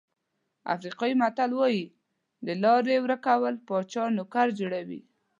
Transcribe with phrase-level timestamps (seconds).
[0.75, 1.83] افریقایي متل وایي
[2.45, 5.01] د لارې ورکول پاچا نوکر جوړوي.